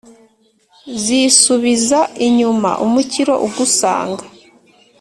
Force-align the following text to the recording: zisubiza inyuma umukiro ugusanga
zisubiza 1.03 1.99
inyuma 2.27 2.69
umukiro 2.85 3.33
ugusanga 3.45 4.23